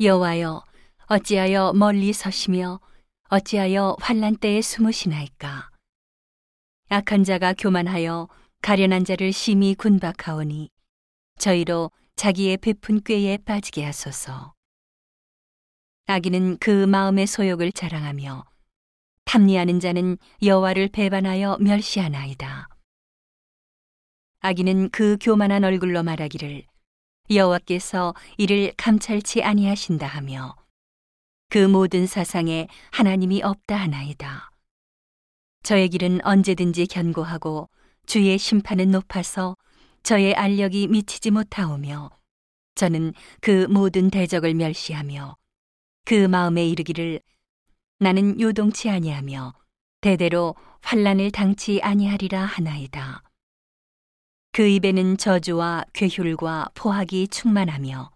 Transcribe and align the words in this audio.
여호와여 0.00 0.62
어찌하여 1.06 1.72
멀리 1.72 2.12
서시며 2.12 2.78
어찌하여 3.30 3.96
환란 3.98 4.36
때에 4.36 4.62
숨으시나이까? 4.62 5.70
악한 6.88 7.24
자가 7.24 7.52
교만하여 7.54 8.28
가련한 8.62 9.04
자를 9.04 9.32
심히 9.32 9.74
군박하오니 9.74 10.70
저희로 11.38 11.90
자기의 12.14 12.58
베푼 12.58 13.02
꾀에 13.02 13.38
빠지게 13.38 13.84
하소서. 13.84 14.54
악인은 16.06 16.58
그 16.58 16.86
마음의 16.86 17.26
소욕을 17.26 17.72
자랑하며 17.72 18.44
탐리하는 19.24 19.80
자는 19.80 20.16
여호와를 20.44 20.90
배반하여 20.90 21.58
멸시하나이다. 21.60 22.68
악인은 24.42 24.90
그 24.90 25.16
교만한 25.20 25.64
얼굴로 25.64 26.04
말하기를 26.04 26.66
여호와께서 27.30 28.14
이를 28.36 28.72
감찰치 28.76 29.42
아니하신다 29.42 30.06
하며 30.06 30.56
그 31.50 31.58
모든 31.58 32.06
사상에 32.06 32.68
하나님이 32.90 33.42
없다 33.42 33.76
하나이다. 33.76 34.50
저의 35.62 35.88
길은 35.88 36.24
언제든지 36.24 36.86
견고하고 36.86 37.68
주의 38.06 38.38
심판은 38.38 38.90
높아서 38.90 39.56
저의 40.02 40.34
알력이 40.34 40.88
미치지 40.88 41.30
못하오며 41.30 42.10
저는 42.74 43.12
그 43.40 43.66
모든 43.68 44.08
대적을 44.10 44.54
멸시하며 44.54 45.36
그 46.04 46.26
마음에 46.26 46.66
이르기를 46.66 47.20
나는 47.98 48.40
요동치 48.40 48.88
아니하며 48.88 49.52
대대로 50.00 50.54
환란을 50.82 51.32
당치 51.32 51.80
아니하리라 51.82 52.44
하나이다. 52.44 53.27
그 54.58 54.66
입에는 54.66 55.18
저주와 55.18 55.84
괴휼과 55.92 56.70
포악이 56.74 57.28
충만하며 57.28 58.10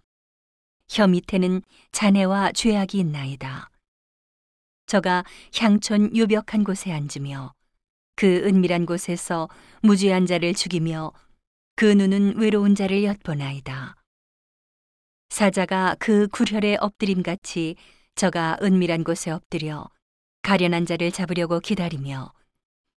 혀 0.91 1.07
밑에는 1.07 1.63
잔해와 1.93 2.51
죄악이 2.51 2.99
있나이다. 2.99 3.71
저가 4.87 5.25
향촌 5.57 6.17
유벽한 6.17 6.65
곳에 6.65 6.91
앉으며 6.91 7.55
그 8.17 8.43
은밀한 8.45 8.87
곳에서 8.87 9.49
무죄한 9.83 10.27
자를 10.27 10.53
죽이며 10.53 11.13
그 11.77 11.85
눈은 11.85 12.37
외로운 12.39 12.75
자를 12.75 13.05
엿보나이다. 13.05 13.95
사자가 15.29 15.95
그 16.01 16.27
구혈에 16.27 16.77
엎드림 16.81 17.23
같이 17.23 17.77
저가 18.17 18.59
은밀한 18.61 19.05
곳에 19.05 19.31
엎드려 19.31 19.89
가련한 20.43 20.87
자를 20.87 21.13
잡으려고 21.13 21.61
기다리며 21.61 22.33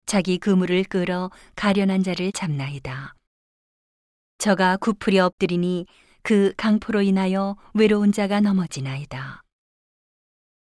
자기 0.07 0.39
그물을 0.39 0.83
끌어 0.85 1.31
가련한 1.57 2.03
자를 2.03 2.33
잡나이다. 2.33 3.15
저가 4.45 4.77
구풀이 4.77 5.21
엎드리니 5.21 5.87
그 6.23 6.53
강포로 6.59 7.01
인하여 7.01 7.57
외로운 7.73 8.13
자가 8.13 8.41
넘어지나이다. 8.41 9.41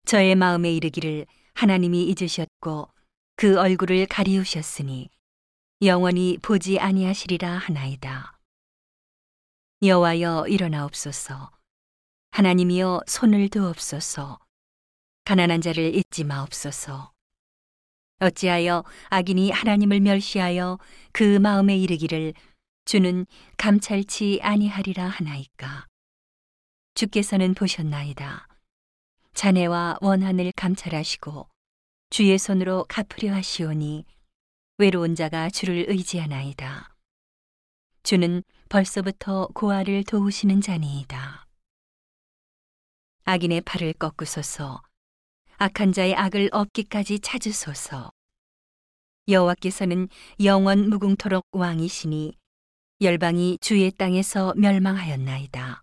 저의 0.06 0.34
마음에 0.34 0.72
이르기를 0.72 1.24
하나님이 1.54 2.06
잊으셨고 2.06 2.88
그 3.36 3.60
얼굴을 3.60 4.06
가리우셨으니 4.06 5.08
영원히 5.82 6.36
보지 6.42 6.80
아니하시리라 6.80 7.48
하나이다. 7.48 8.40
여호와여 9.84 10.46
일어나옵소서. 10.48 11.52
하나님이여 12.32 13.02
손을 13.06 13.50
두옵소서. 13.50 14.40
가난한 15.24 15.60
자를 15.60 15.94
잊지 15.94 16.24
마옵소서. 16.24 17.12
어찌하여 18.18 18.82
악인이 19.10 19.52
하나님을 19.52 20.00
멸시하여 20.00 20.80
그 21.12 21.38
마음에 21.38 21.76
이르기를 21.78 22.34
주는 22.90 23.24
감찰치 23.56 24.40
아니하리라 24.42 25.06
하나이까. 25.06 25.86
주께서는 26.94 27.54
보셨나이다. 27.54 28.48
자네와 29.32 29.98
원한을 30.00 30.50
감찰하시고 30.56 31.48
주의 32.10 32.36
손으로 32.36 32.86
갚으려 32.88 33.32
하시오니 33.32 34.04
외로운 34.78 35.14
자가 35.14 35.50
주를 35.50 35.84
의지하나이다. 35.88 36.92
주는 38.02 38.42
벌써부터 38.68 39.50
고아를 39.54 40.02
도우시는 40.02 40.60
자니이다. 40.60 41.46
악인의 43.22 43.60
팔을 43.60 43.92
꺾으소서, 43.92 44.82
악한 45.58 45.92
자의 45.92 46.16
악을 46.16 46.48
없기까지 46.50 47.20
찾으소서. 47.20 48.10
여호와께서는 49.28 50.08
영원 50.42 50.88
무궁토록 50.90 51.46
왕이시니 51.52 52.39
열방이 53.00 53.58
주의 53.60 53.90
땅에서 53.90 54.52
멸망하였나이다. 54.56 55.82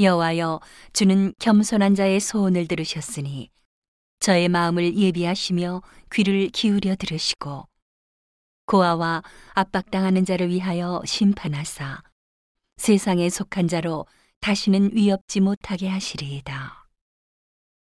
여호와여 0.00 0.60
주는 0.92 1.32
겸손한 1.38 1.94
자의 1.94 2.18
소원을 2.18 2.66
들으셨으니 2.66 3.50
저의 4.18 4.48
마음을 4.48 4.96
예비하시며 4.96 5.82
귀를 6.12 6.48
기울여 6.48 6.96
들으시고 6.96 7.68
고아와 8.66 9.22
압박당하는 9.52 10.24
자를 10.24 10.48
위하여 10.48 11.00
심판하사 11.04 12.02
세상에 12.76 13.30
속한 13.30 13.68
자로 13.68 14.06
다시는 14.40 14.90
위협지 14.94 15.40
못하게 15.40 15.88
하시리이다. 15.88 16.83